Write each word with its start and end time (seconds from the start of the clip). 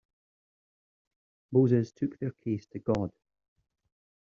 Moses 1.51 1.91
took 1.91 2.17
their 2.17 2.31
case 2.31 2.65
to 2.73 2.79
God. 2.79 3.11